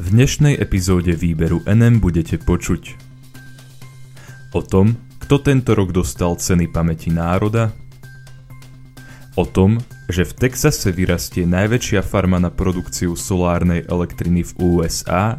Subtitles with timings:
[0.00, 2.96] V dnešnej epizóde výberu NM budete počuť
[4.56, 7.76] o tom, kto tento rok dostal ceny pamäti národa,
[9.36, 9.76] o tom,
[10.08, 15.36] že v Texase vyrastie najväčšia farma na produkciu solárnej elektriny v USA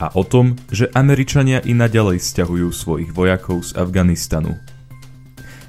[0.00, 4.56] a o tom, že Američania i naďalej stiahujú svojich vojakov z Afganistanu.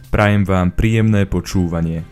[0.07, 2.07] Prajem vám príjemné počúvanie.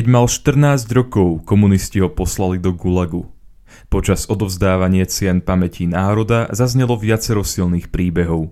[0.00, 3.28] Keď mal 14 rokov, komunisti ho poslali do Gulagu.
[3.92, 8.48] Počas odovzdávania cien pamätí národa zaznelo viacero silných príbehov.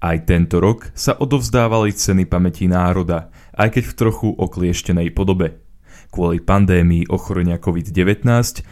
[0.00, 5.60] Aj tento rok sa odovzdávali ceny pamätí národa, aj keď v trochu oklieštenej podobe.
[6.08, 8.24] Kvôli pandémii ochorenia COVID-19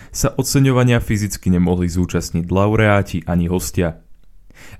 [0.08, 4.00] sa oceňovania fyzicky nemohli zúčastniť laureáti ani hostia.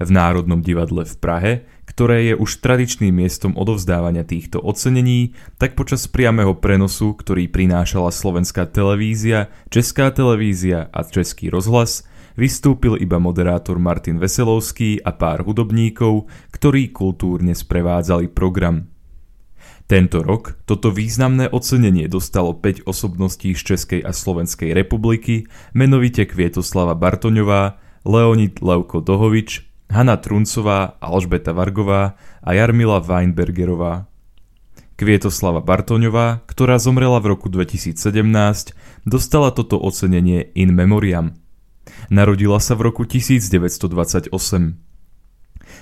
[0.00, 1.52] V Národnom divadle v Prahe
[1.98, 8.70] ktoré je už tradičným miestom odovzdávania týchto ocenení, tak počas priameho prenosu, ktorý prinášala slovenská
[8.70, 12.06] televízia, česká televízia a český rozhlas,
[12.38, 18.86] vystúpil iba moderátor Martin Veselovský a pár hudobníkov, ktorí kultúrne sprevádzali program.
[19.90, 26.94] Tento rok toto významné ocenenie dostalo 5 osobností z Českej a Slovenskej republiky, menovite Kvietoslava
[26.94, 34.04] Bartoňová, Leonid Levko Dohovič, Hanna Truncová, Alžbeta Vargová a Jarmila Weinbergerová.
[34.98, 38.02] Kvietoslava Bartoňová, ktorá zomrela v roku 2017,
[39.06, 41.38] dostala toto ocenenie in memoriam.
[42.10, 44.34] Narodila sa v roku 1928.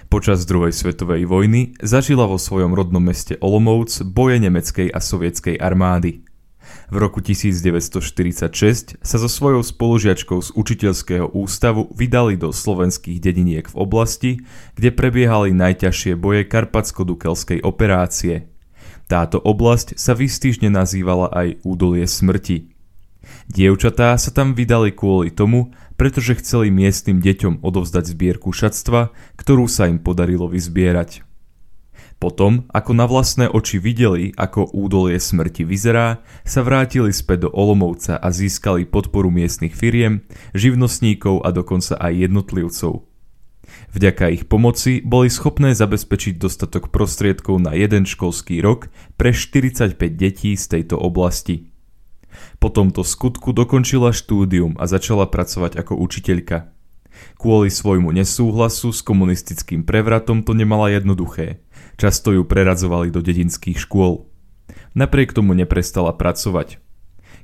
[0.06, 6.25] Počas druhej svetovej vojny zažila vo svojom rodnom meste Olomouc boje nemeckej a sovietskej armády.
[6.86, 13.76] V roku 1946 sa so svojou spolužiačkou z učiteľského ústavu vydali do slovenských dediniek v
[13.76, 14.32] oblasti,
[14.78, 18.46] kde prebiehali najťažšie boje karpatsko-dukelskej operácie.
[19.10, 22.70] Táto oblasť sa vystýžne nazývala aj údolie smrti.
[23.50, 29.90] Dievčatá sa tam vydali kvôli tomu, pretože chceli miestnym deťom odovzdať zbierku šatstva, ktorú sa
[29.90, 31.25] im podarilo vyzbierať.
[32.16, 38.16] Potom, ako na vlastné oči videli, ako údolie smrti vyzerá, sa vrátili späť do Olomovca
[38.16, 40.24] a získali podporu miestnych firiem,
[40.56, 43.04] živnostníkov a dokonca aj jednotlivcov.
[43.92, 48.88] Vďaka ich pomoci boli schopné zabezpečiť dostatok prostriedkov na jeden školský rok
[49.20, 51.68] pre 45 detí z tejto oblasti.
[52.56, 56.72] Po tomto skutku dokončila štúdium a začala pracovať ako učiteľka.
[57.36, 61.60] Kvôli svojmu nesúhlasu s komunistickým prevratom to nemala jednoduché–
[61.96, 64.28] Často ju preradzovali do dedinských škôl.
[64.96, 66.80] Napriek tomu neprestala pracovať.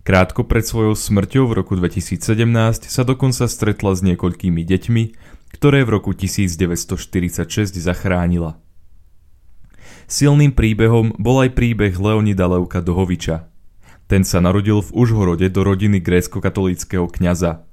[0.03, 2.26] Krátko pred svojou smrťou v roku 2017
[2.91, 5.03] sa dokonca stretla s niekoľkými deťmi,
[5.54, 8.59] ktoré v roku 1946 zachránila.
[10.10, 13.47] Silným príbehom bol aj príbeh Leonida Leuka Dohoviča.
[14.10, 17.64] Ten sa narodil v Užhorode do rodiny grécko-katolíckého kňaza.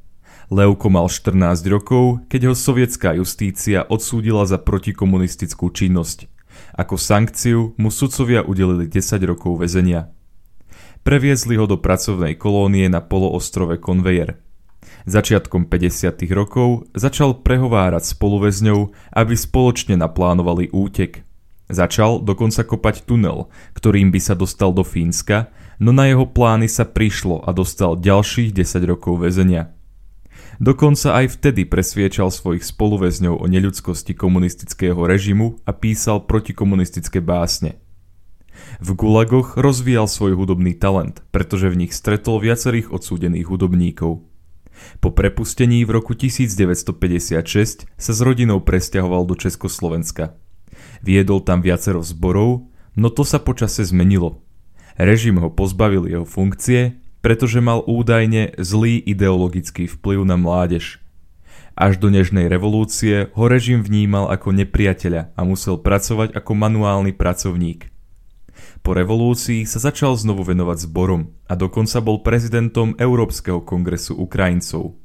[0.48, 1.36] Leuko mal 14
[1.68, 6.30] rokov, keď ho sovietská justícia odsúdila za protikomunistickú činnosť.
[6.78, 10.12] Ako sankciu mu sudcovia udelili 10 rokov väzenia.
[11.04, 14.38] Previezli ho do pracovnej kolónie na poloostrove Conveyer.
[15.08, 16.28] Začiatkom 50.
[16.36, 18.80] rokov začal prehovárať spoluväzňov,
[19.16, 21.24] aby spoločne naplánovali útek.
[21.70, 26.84] Začal dokonca kopať tunel, ktorým by sa dostal do Fínska, no na jeho plány sa
[26.84, 29.72] prišlo a dostal ďalších 10 rokov väzenia.
[30.60, 37.80] Dokonca aj vtedy presviečal svojich spoluväzňov o neľudskosti komunistického režimu a písal protikomunistické básne.
[38.84, 44.20] V Gulagoch rozvíjal svoj hudobný talent, pretože v nich stretol viacerých odsúdených hudobníkov.
[45.00, 50.36] Po prepustení v roku 1956 sa s rodinou presťahoval do Československa.
[51.00, 52.68] Viedol tam viacero zborov,
[53.00, 54.44] no to sa počase zmenilo.
[55.00, 61.04] Režim ho pozbavil jeho funkcie pretože mal údajne zlý ideologický vplyv na mládež.
[61.80, 67.88] Až do nežnej revolúcie ho režim vnímal ako nepriateľa a musel pracovať ako manuálny pracovník.
[68.84, 75.00] Po revolúcii sa začal znovu venovať zborom a dokonca bol prezidentom Európskeho kongresu Ukrajincov.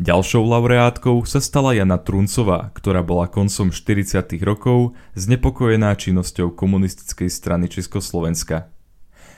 [0.00, 4.16] Ďalšou laureátkou sa stala Jana Truncová, ktorá bola koncom 40.
[4.40, 8.72] rokov znepokojená činnosťou komunistickej strany Československa.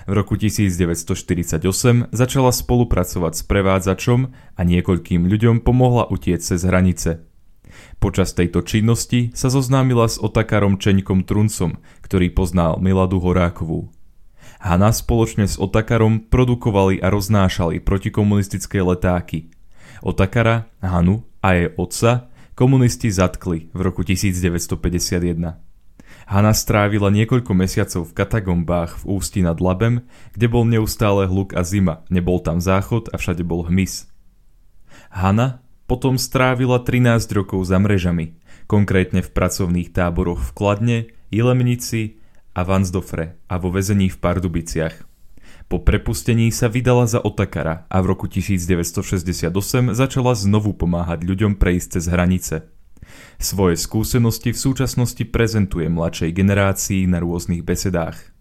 [0.07, 1.63] V roku 1948
[2.11, 7.23] začala spolupracovať s prevádzačom a niekoľkým ľuďom pomohla utieť cez hranice.
[8.03, 13.95] Počas tejto činnosti sa zoznámila s Otakarom Čeňkom Truncom, ktorý poznal Miladu Horákovú.
[14.63, 19.51] Hana spoločne s Otakarom produkovali a roznášali protikomunistické letáky.
[20.03, 25.72] Otakara, Hanu a jej otca komunisti zatkli v roku 1951.
[26.27, 31.61] Hanna strávila niekoľko mesiacov v katagombách v Ústi nad Labem, kde bol neustále hluk a
[31.67, 34.09] zima, nebol tam záchod a všade bol hmyz.
[35.13, 40.99] Hanna potom strávila 13 rokov za mrežami, konkrétne v pracovných táboroch v Kladne,
[41.29, 42.17] Ilemnici
[42.57, 45.05] a Vansdofre a vo vezení v Pardubiciach.
[45.69, 49.53] Po prepustení sa vydala za otakara a v roku 1968
[49.93, 52.72] začala znovu pomáhať ľuďom prejsť cez hranice.
[53.43, 58.33] Svoje skúsenosti v súčasnosti prezentuje mladšej generácii na rôznych besedách.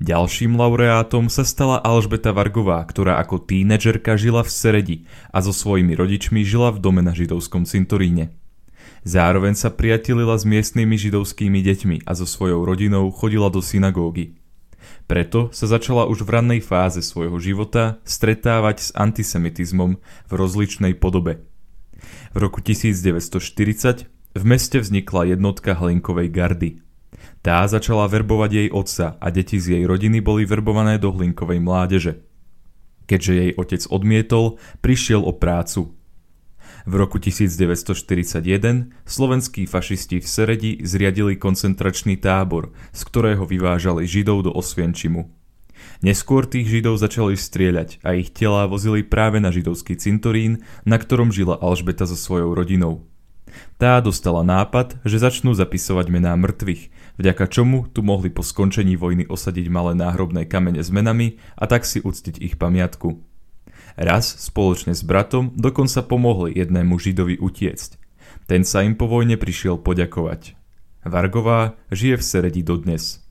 [0.00, 4.96] Ďalším laureátom sa stala Alžbeta Vargová, ktorá ako tínedžerka žila v Seredi
[5.28, 8.32] a so svojimi rodičmi žila v dome na židovskom cintoríne.
[9.04, 14.40] Zároveň sa priatelila s miestnymi židovskými deťmi a so svojou rodinou chodila do synagógy.
[15.04, 21.44] Preto sa začala už v rannej fáze svojho života stretávať s antisemitizmom v rozličnej podobe–
[22.32, 26.70] v roku 1940 v meste vznikla jednotka Hlinkovej gardy.
[27.42, 32.12] Tá začala verbovať jej otca a deti z jej rodiny boli verbované do Hlinkovej mládeže.
[33.08, 35.96] Keďže jej otec odmietol, prišiel o prácu.
[36.86, 44.50] V roku 1941 slovenskí fašisti v Seredi zriadili koncentračný tábor, z ktorého vyvážali Židov do
[44.54, 45.39] Osvienčimu.
[46.00, 51.28] Neskôr tých Židov začali strieľať a ich telá vozili práve na židovský cintorín, na ktorom
[51.28, 53.04] žila Alžbeta so svojou rodinou.
[53.76, 59.26] Tá dostala nápad, že začnú zapisovať mená mŕtvych, vďaka čomu tu mohli po skončení vojny
[59.26, 63.20] osadiť malé náhrobné kamene s menami a tak si uctiť ich pamiatku.
[63.98, 67.98] Raz spoločne s bratom dokonca pomohli jednému židovi utiecť.
[68.46, 70.54] Ten sa im po vojne prišiel poďakovať.
[71.02, 73.24] Vargová žije v Seredi dodnes.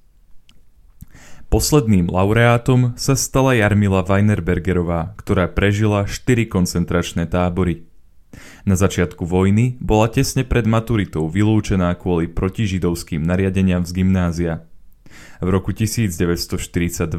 [1.50, 7.90] Posledným laureátom sa stala Jarmila Weinerbergerová, ktorá prežila 4 koncentračné tábory.
[8.70, 14.54] Na začiatku vojny bola tesne pred maturitou vylúčená kvôli protižidovským nariadeniam z gymnázia.
[15.42, 17.10] V roku 1942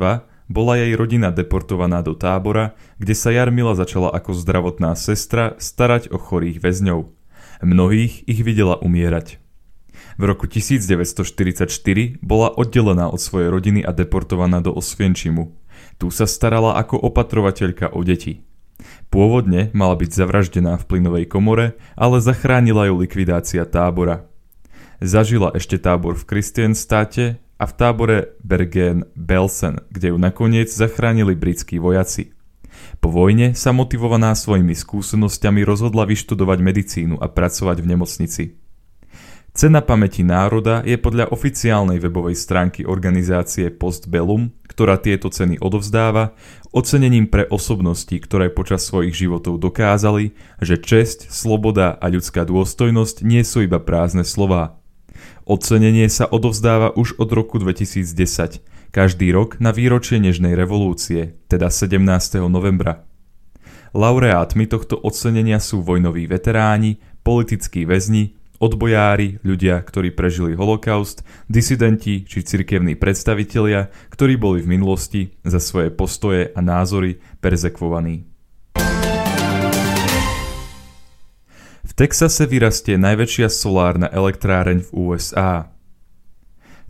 [0.47, 6.23] bola jej rodina deportovaná do tábora, kde sa Jarmila začala ako zdravotná sestra starať o
[6.23, 7.11] chorých väzňov.
[7.67, 9.43] Mnohých ich videla umierať.
[10.21, 11.65] V roku 1944
[12.21, 15.57] bola oddelená od svojej rodiny a deportovaná do Osvienčimu.
[15.97, 18.45] Tu sa starala ako opatrovateľka o deti.
[19.09, 24.29] Pôvodne mala byť zavraždená v plynovej komore, ale zachránila ju likvidácia tábora.
[25.01, 32.37] Zažila ešte tábor v Kristianstáte a v tábore Bergen-Belsen, kde ju nakoniec zachránili britskí vojaci.
[33.01, 38.60] Po vojne sa motivovaná svojimi skúsenosťami rozhodla vyštudovať medicínu a pracovať v nemocnici.
[39.51, 46.39] Cena pamäti národa je podľa oficiálnej webovej stránky organizácie Postbellum, ktorá tieto ceny odovzdáva,
[46.71, 53.43] ocenením pre osobnosti, ktoré počas svojich životov dokázali, že česť, sloboda a ľudská dôstojnosť nie
[53.43, 54.79] sú iba prázdne slová.
[55.51, 58.63] Ocenenie sa odovzdáva už od roku 2010,
[58.95, 61.99] každý rok na výročie Nežnej revolúcie, teda 17.
[62.47, 63.03] novembra.
[63.91, 72.45] Laureátmi tohto ocenenia sú vojnoví veteráni, politickí väzni, odbojári, ľudia, ktorí prežili holokaust, disidenti či
[72.45, 78.29] cirkevní predstavitelia, ktorí boli v minulosti za svoje postoje a názory perzekvovaní.
[81.81, 85.73] V Texase vyrastie najväčšia solárna elektráreň v USA.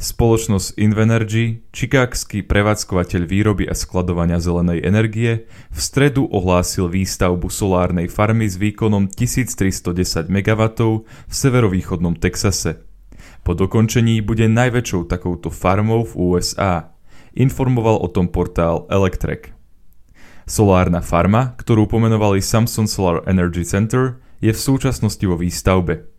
[0.01, 8.49] Spoločnosť Invenergy, čikákský prevádzkovateľ výroby a skladovania zelenej energie, v stredu ohlásil výstavbu solárnej farmy
[8.49, 10.63] s výkonom 1310 MW
[11.05, 12.81] v severovýchodnom Texase.
[13.45, 16.97] Po dokončení bude najväčšou takouto farmou v USA.
[17.37, 19.53] Informoval o tom portál Electrek.
[20.49, 26.10] Solárna farma, ktorú pomenovali Samsung Solar Energy Center, je v súčasnosti vo výstavbe.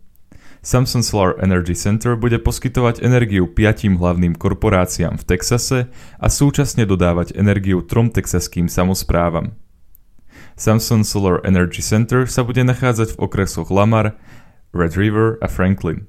[0.62, 5.90] Samsung Solar Energy Center bude poskytovať energiu piatim hlavným korporáciám v Texase
[6.22, 9.58] a súčasne dodávať energiu trom texaským samozprávam.
[10.54, 14.14] Samsung Solar Energy Center sa bude nachádzať v okresoch Lamar,
[14.70, 16.06] Red River a Franklin.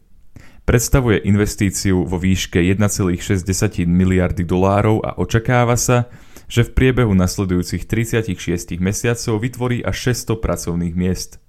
[0.69, 6.13] Predstavuje investíciu vo výške 1,6 miliardy dolárov a očakáva sa,
[6.45, 11.42] že v priebehu nasledujúcich 36 mesiacov vytvorí až 600 pracovných miest.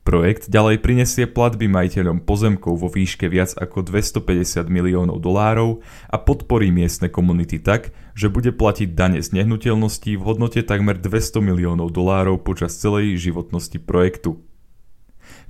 [0.00, 6.72] Projekt ďalej prinesie platby majiteľom pozemkov vo výške viac ako 250 miliónov dolárov a podporí
[6.72, 12.40] miestne komunity tak, že bude platiť dane z nehnuteľností v hodnote takmer 200 miliónov dolárov
[12.40, 14.40] počas celej životnosti projektu.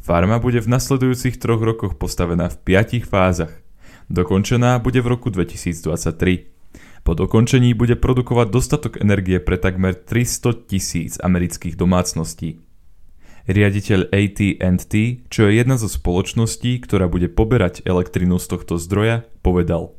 [0.02, 3.54] Farma bude v nasledujúcich troch rokoch postavená v piatich fázach.
[4.10, 6.50] Dokončená bude v roku 2023.
[7.06, 12.58] Po dokončení bude produkovať dostatok energie pre takmer 300 tisíc amerických domácností.
[13.50, 19.98] Riaditeľ AT&T, čo je jedna zo spoločností, ktorá bude poberať elektrinu z tohto zdroja, povedal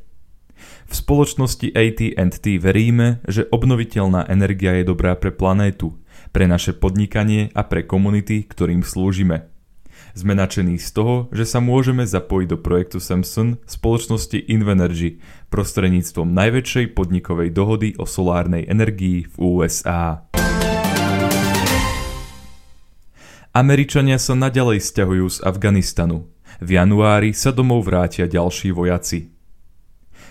[0.88, 6.00] V spoločnosti AT&T veríme, že obnoviteľná energia je dobrá pre planétu,
[6.32, 9.52] pre naše podnikanie a pre komunity, ktorým slúžime.
[10.16, 15.20] Sme nadšení z toho, že sa môžeme zapojiť do projektu Samsung spoločnosti Invenergy
[15.52, 20.31] prostredníctvom najväčšej podnikovej dohody o solárnej energii v USA.
[23.52, 26.24] Američania sa naďalej stiahujú z Afganistanu.
[26.64, 29.28] V januári sa domov vrátia ďalší vojaci.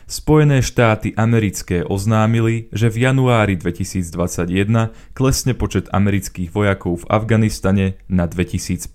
[0.09, 8.25] Spojené štáty americké oznámili, že v januári 2021 klesne počet amerických vojakov v Afganistane na
[8.25, 8.89] 2500.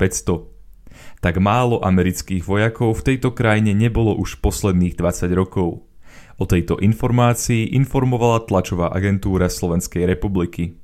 [1.23, 5.87] Tak málo amerických vojakov v tejto krajine nebolo už posledných 20 rokov.
[6.35, 10.83] O tejto informácii informovala tlačová agentúra Slovenskej republiky.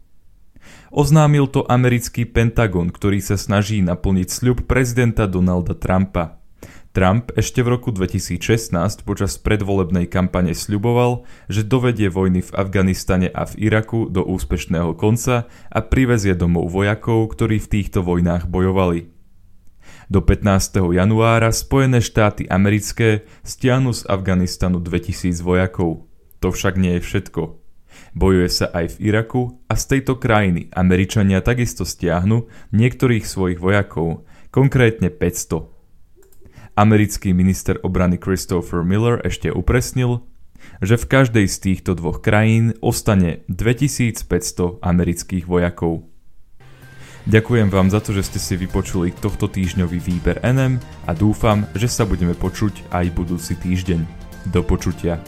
[0.93, 6.43] Oznámil to americký Pentagon, ktorý sa snaží naplniť sľub prezidenta Donalda Trumpa.
[6.93, 8.77] Trump ešte v roku 2016
[9.09, 15.49] počas predvolebnej kampane sľuboval, že dovedie vojny v Afganistane a v Iraku do úspešného konca
[15.73, 19.09] a privezie domov vojakov, ktorí v týchto vojnách bojovali.
[20.13, 20.93] Do 15.
[20.93, 26.05] januára Spojené štáty americké stiahnu z Afganistanu 2000 vojakov.
[26.45, 27.62] To však nie je všetko.
[28.13, 34.29] Bojuje sa aj v Iraku a z tejto krajiny Američania takisto stiahnu niektorých svojich vojakov,
[34.53, 35.73] konkrétne 500.
[36.77, 40.25] Americký minister obrany Christopher Miller ešte upresnil,
[40.81, 46.09] že v každej z týchto dvoch krajín ostane 2500 amerických vojakov.
[47.23, 51.87] Ďakujem vám za to, že ste si vypočuli tohto týždňový výber NM a dúfam, že
[51.87, 54.03] sa budeme počuť aj budúci týždeň.
[54.51, 55.23] Do počutia.